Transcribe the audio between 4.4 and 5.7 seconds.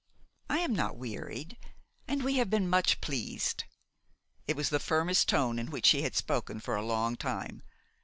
It was the firmest tone in